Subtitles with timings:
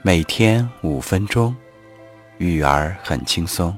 [0.00, 1.54] 每天五分钟，
[2.38, 3.76] 育儿很轻松。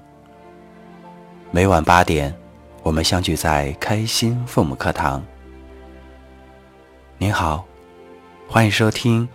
[1.50, 2.35] 每晚八点，
[2.82, 5.24] 我们相聚在开心父母课堂。
[7.17, 7.64] 您好，
[8.46, 9.26] 欢迎收听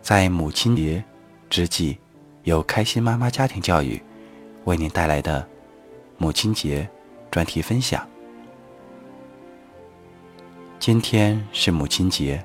[0.00, 1.02] 在母亲节
[1.50, 1.98] 之际，
[2.44, 4.00] 由开心妈妈家庭教育
[4.64, 5.44] 为您带来的
[6.18, 6.88] 母亲节
[7.32, 8.06] 专题分享。
[10.78, 12.42] 今天是母亲节，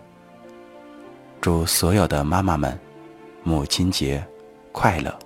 [1.39, 2.77] 祝所有的妈妈们
[3.43, 4.23] 母亲节
[4.71, 5.17] 快乐！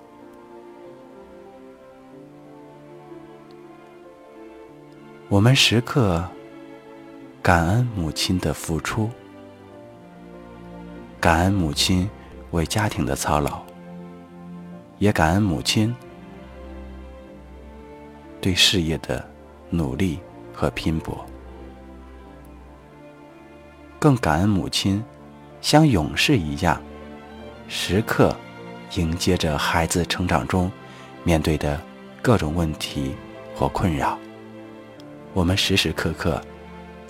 [5.28, 6.24] 我们时刻
[7.42, 9.10] 感恩母亲的付出，
[11.20, 12.10] 感恩母亲
[12.52, 13.62] 为家庭的操劳，
[14.98, 15.94] 也感恩母亲
[18.40, 19.30] 对事业的
[19.70, 20.22] 努力
[20.54, 21.26] 和拼搏。
[24.00, 25.04] 更感恩母亲，
[25.60, 26.82] 像勇士一样，
[27.68, 28.36] 时刻
[28.96, 30.72] 迎接着孩子成长中
[31.24, 31.80] 面对的
[32.22, 33.16] 各种问题
[33.56, 34.18] 或困扰。
[35.34, 36.42] 我们时时刻刻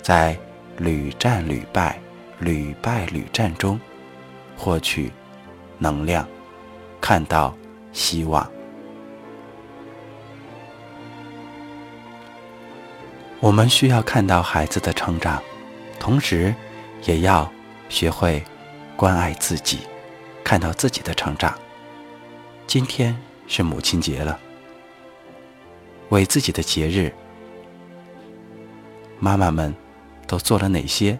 [0.02, 0.36] 在
[0.78, 1.98] 屡战屡败、
[2.38, 3.80] 屡败屡战中
[4.56, 5.10] 获取
[5.78, 6.26] 能量，
[7.00, 7.54] 看到
[7.92, 8.50] 希望。
[13.40, 15.42] 我们需要看到孩子的成长，
[15.98, 16.54] 同时。
[17.04, 17.48] 也要
[17.88, 18.42] 学会
[18.96, 19.80] 关爱自己，
[20.46, 21.58] 看到自己的成长。
[22.68, 24.38] 今天是母亲节了，
[26.10, 27.12] 为自己的节日，
[29.18, 29.74] 妈妈们
[30.24, 31.18] 都做了哪些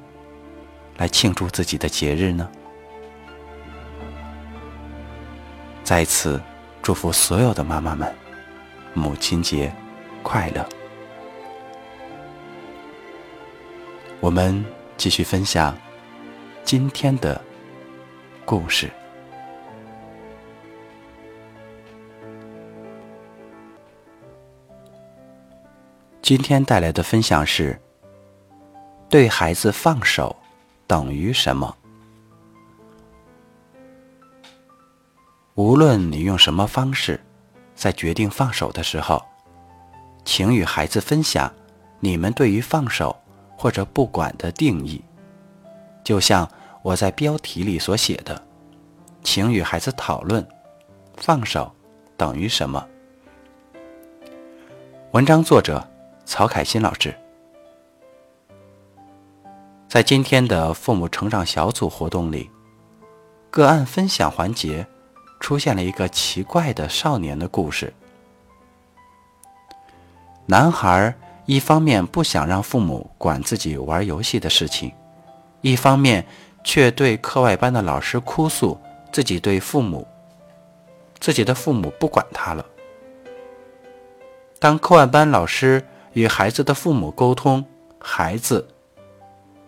[0.97, 2.49] 来庆祝自己的节日呢？
[5.83, 6.41] 在此
[6.81, 8.15] 祝福所有的妈妈们，
[8.95, 9.75] 母亲节
[10.23, 10.65] 快乐！
[14.21, 14.65] 我们。
[14.99, 15.77] 继续分享
[16.65, 17.39] 今天的
[18.47, 18.91] 故事。
[26.27, 27.81] 今天带来的分享是：
[29.09, 30.35] 对孩子放手
[30.85, 31.73] 等于什么？
[35.55, 37.20] 无论你用什么方式，
[37.77, 39.25] 在决定放手的时候，
[40.25, 41.48] 请与孩子分享
[42.01, 43.17] 你们对于放手。
[43.57, 45.01] 或者不管的定义，
[46.05, 46.51] 就像
[46.83, 48.42] 我在标题里所写的，
[49.23, 50.45] 请与孩子讨论
[51.17, 51.73] “放手
[52.17, 52.85] 等于什么”。
[55.13, 55.83] 文章作者
[56.27, 57.14] 曹凯欣老师，
[59.89, 62.51] 在今天的父母成长小组活动里，
[63.48, 64.85] 个案分享环节
[65.39, 67.95] 出现了一个奇怪的少年的故事，
[70.47, 71.15] 男孩。
[71.48, 74.92] 一方面不想让父母管自己玩游戏的事情，
[75.61, 76.27] 一方面
[76.65, 78.77] 却对课外班的老师哭诉
[79.13, 80.05] 自己对父母、
[81.20, 82.67] 自己的父母不管他了。
[84.59, 85.86] 当课外班老师
[86.17, 87.63] 与孩子的父母沟通，
[87.99, 88.67] 孩子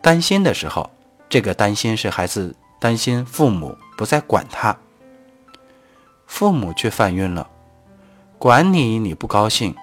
[0.00, 0.88] 担心的时候，
[1.28, 4.74] 这个担心是孩子担心父母不再管他，
[6.26, 7.50] 父母却犯晕了，
[8.38, 9.76] 管你你不高兴。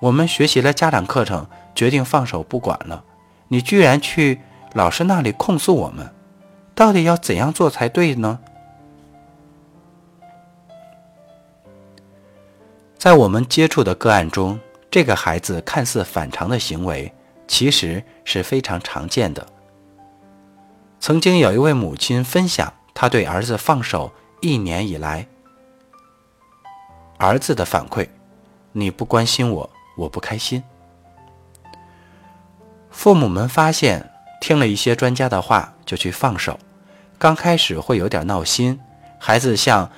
[0.00, 1.44] 我们学习了家长课程，
[1.74, 3.02] 决定放手不管了。
[3.48, 4.40] 你居然去
[4.74, 6.14] 老师那里控诉我们，
[6.76, 8.38] 到底要怎样做才对呢？
[12.96, 17.12] 在我们接触的个案中，这个孩子看似反常的行为，
[17.46, 19.46] 其实是非常常见的。
[21.00, 25.26] 曾经有一位母亲分享，她对儿子放手一年以来，
[27.18, 28.08] 儿子的反馈
[28.72, 30.62] ：“你不关心我。”我不开心。
[32.88, 36.56] 父母们发现，听了一些专家的话就去放手，
[37.18, 38.78] 刚开始会有点闹心，
[39.18, 39.90] 孩子像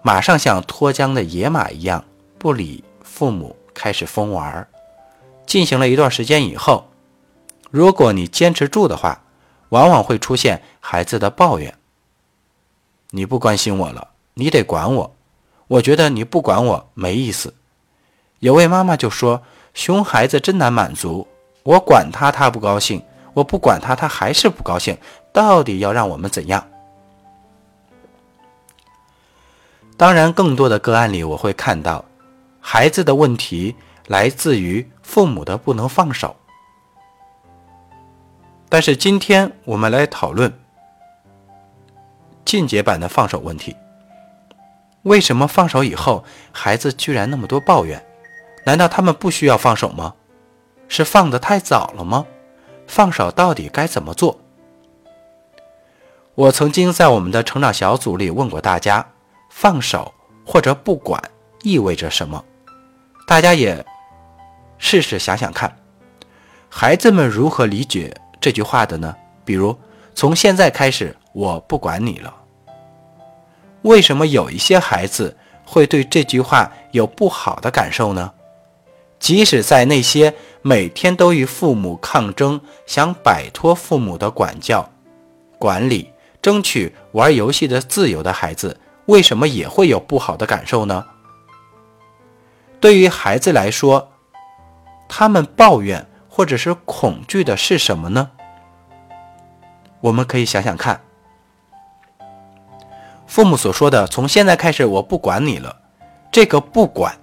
[0.00, 2.04] 马上像脱缰的野马一样
[2.38, 4.66] 不理父母，开始疯玩。
[5.46, 6.88] 进行了一段时间以后，
[7.70, 9.22] 如果你坚持住的话，
[9.68, 11.72] 往往会出现孩子的抱怨
[13.10, 15.14] ：“你不关心我了，你得管我。
[15.68, 17.54] 我觉得你不管我没意思。”
[18.40, 19.42] 有位妈妈就说
[19.74, 21.28] ：“熊孩子真难满足，
[21.62, 23.02] 我管他他不高兴，
[23.34, 24.98] 我不管他他还是不高兴，
[25.32, 26.66] 到底要让我们怎样？”
[29.96, 32.04] 当然，更多的个案里，我会看到
[32.68, 33.76] 孩子的问题
[34.08, 36.34] 来自于父母的不能放手。
[38.68, 40.52] 但是今天我们来讨论
[42.44, 43.76] 进阶版的放手问题：
[45.02, 48.04] 为什么放手以后，孩子居然那么多抱怨？
[48.64, 50.12] 难道他们不需要放手吗？
[50.88, 52.26] 是放得太早了吗？
[52.88, 54.40] 放手到底该怎么做？
[56.34, 59.06] 我曾经在我们的成长小组里问过大家，
[59.50, 60.12] 放手
[60.44, 61.22] 或者不管
[61.62, 62.44] 意味着什么？
[63.26, 63.84] 大家也
[64.78, 65.76] 试试想想看，
[66.68, 69.14] 孩子们如何理解这句话的呢？
[69.44, 69.76] 比如，
[70.14, 72.32] 从现在开始，我不管你了。
[73.82, 78.32] 为什么有一些孩子会对这句话有不好的感受呢？
[79.18, 80.32] 即使在那些
[80.62, 84.88] 每天都与父母抗争、想摆脱父母的管教、
[85.58, 86.12] 管理。
[86.42, 91.04] 争取玩游戏的自由的孩子，为什么也会有不好的感受呢？
[92.86, 94.12] 对于孩子来说，
[95.08, 98.30] 他们抱怨或者是恐惧的是什么呢？
[100.00, 101.00] 我们可以想想看，
[103.26, 105.80] 父母所说的“从现在开始我不管你了”，
[106.30, 107.18] 这个不管，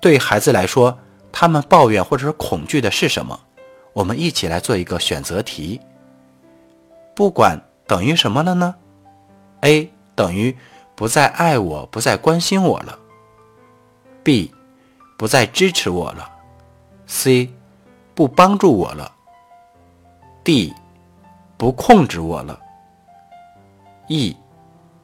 [0.00, 0.98] 对孩子来说，
[1.30, 3.38] 他们抱怨或者是恐惧的是什么？
[3.92, 5.78] 我们一起来做一个选择题。
[7.14, 8.76] 不管等于什么了呢
[9.60, 10.56] ？A 等于
[10.94, 13.00] 不再爱我，不再关心我了。
[14.26, 14.52] B
[15.16, 16.28] 不再支持我了。
[17.06, 17.48] C
[18.12, 19.14] 不帮助我了。
[20.42, 20.74] D
[21.56, 22.58] 不控制我了。
[24.08, 24.36] E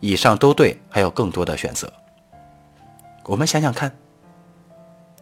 [0.00, 1.92] 以上都对，还有更多的选择。
[3.22, 3.96] 我们想想看，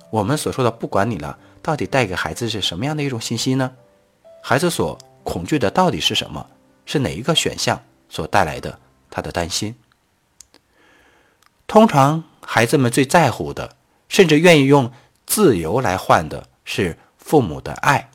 [0.08, 3.70] 我们所说的“不管你了”，到底带给孩子是什么样的一种信息呢？
[4.42, 6.46] 孩子所恐惧的到底是什么？
[6.86, 8.78] 是哪一个选项所带来的
[9.10, 9.74] 他的担心？
[11.66, 13.76] 通常孩子们最在乎的，
[14.10, 14.92] 甚至愿意用
[15.24, 18.10] 自由来换的是父母的爱。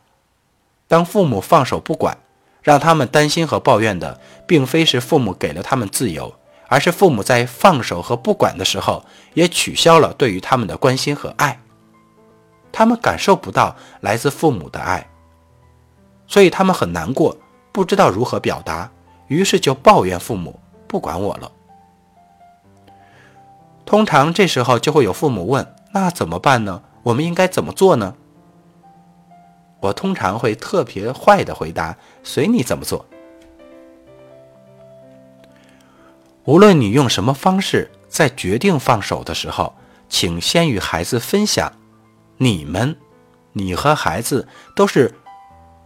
[0.87, 2.15] 当父母放手不管，
[2.61, 6.35] 让他们担心和抱怨的，并非是父母给了他们自由，
[6.67, 9.03] 而是父母在放手和不管的时候，
[9.33, 11.59] 也取消了对于他们的关心和爱。
[12.71, 15.09] 他们感受不到来自父母的爱，
[16.27, 17.35] 所以他们很难过。
[17.71, 18.91] 不知道如何表达，
[19.27, 21.51] 于是就抱怨父母不管我了。
[23.85, 26.83] 通常这时候就会有父母问：“那怎么办呢？
[27.03, 28.15] 我们应该怎么做呢？”
[29.79, 33.05] 我通常会特别坏的回答：“随你怎么做。”
[36.43, 39.73] 无论你用什么方式，在决定放手的时候，
[40.09, 41.71] 请先与孩子分享，
[42.35, 42.97] 你们，
[43.53, 44.45] 你和孩子
[44.75, 45.15] 都是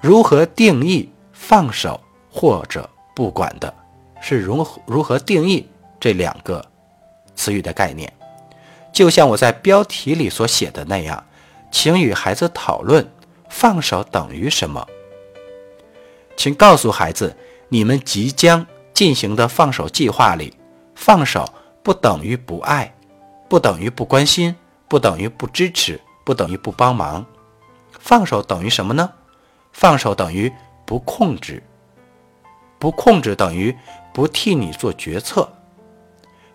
[0.01, 1.11] 如何定义。
[1.31, 3.73] 放手或者不管的，
[4.21, 5.65] 是如如何定义
[5.97, 6.63] 这两个
[7.33, 8.11] 词语的概念？
[8.99, 11.23] 就像我在标题里所写的那样，
[11.71, 13.09] 请与孩子讨论
[13.47, 14.85] 放手等于什么。
[16.35, 17.33] 请告诉孩子，
[17.69, 20.53] 你们即将进行的放手计划里，
[20.95, 21.47] 放手
[21.81, 22.93] 不等于不爱，
[23.47, 24.53] 不等于不关心，
[24.89, 27.25] 不等于不支持，不等于不帮忙。
[27.97, 29.09] 放手等于什么呢？
[29.71, 30.51] 放手等于。
[30.85, 31.63] 不控制，
[32.77, 33.73] 不控制等于
[34.13, 35.47] 不替你做决策，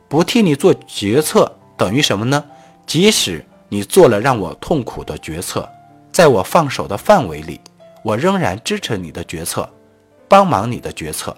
[0.09, 2.45] 不替你做决策等于什么呢？
[2.87, 5.69] 即使你做了让我痛苦的决策，
[6.13, 7.61] 在我放手的范围里，
[8.03, 9.69] 我仍然支持你的决策，
[10.29, 11.37] 帮忙你的决策，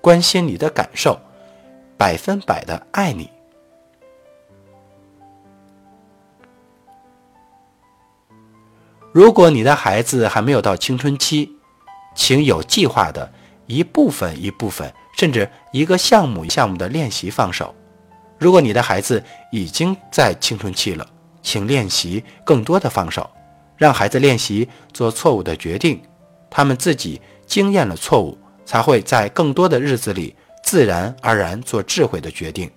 [0.00, 1.20] 关心你的感受，
[1.96, 3.30] 百分百的爱你。
[9.12, 11.50] 如果你的孩子还没有到青春期，
[12.14, 13.32] 请有计划的
[13.66, 17.74] 一部分一部分，甚至一个项目项目的练习放手。
[18.38, 21.08] 如果你的孩子已经在青春期了，
[21.42, 23.30] 请练习更多的放手，
[23.76, 26.02] 让孩子练习做错误的决定。
[26.50, 32.70] 他们自己经验了错误，才会在更多的日子里自然而然做智慧的决定。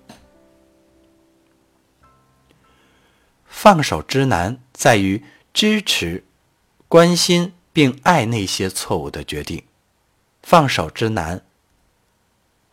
[3.45, 5.23] 放手之难在于
[5.53, 6.23] 支持、
[6.87, 7.53] 关心。
[7.71, 9.63] 并爱那些错误的决定，
[10.41, 11.41] 放手之难，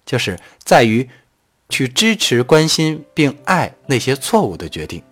[0.04, 1.08] 就是在于
[1.68, 5.02] 去支持、关心并爱那些错误的决定，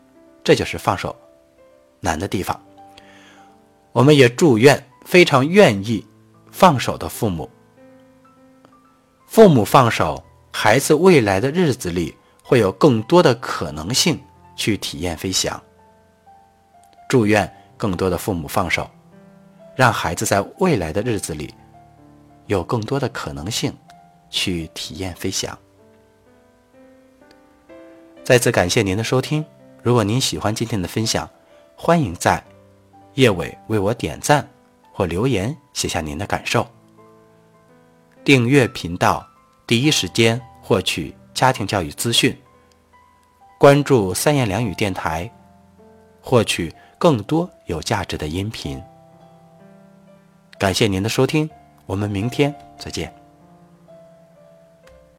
[0.42, 1.14] 这就是放手
[2.00, 2.60] 难的地方。
[3.92, 6.04] 我们也祝愿非常愿意
[6.50, 7.48] 放手的父母，
[9.26, 14.20] 父母放手，孩子未来的日子里会有更多的可能性
[14.56, 15.62] 去体验飞翔。
[17.08, 18.88] 祝愿更多的父母放手。
[19.76, 21.52] 让孩子在未来的日子里
[22.46, 23.76] 有更多的可能性
[24.30, 25.58] 去体验飞翔。
[28.24, 29.44] 再次感谢您的收听。
[29.82, 31.28] 如果您喜欢今天的分享，
[31.76, 32.42] 欢迎在
[33.14, 34.48] 页尾为我点赞
[34.90, 36.66] 或留言写下您的感受。
[38.24, 39.28] 订阅频道，
[39.66, 42.34] 第一时间获取家庭教育资讯。
[43.58, 45.30] 关注三言两语电台，
[46.22, 48.82] 获取更多有价值的音频。
[50.58, 51.48] 感谢您的收听，
[51.84, 53.23] 我们明天再见。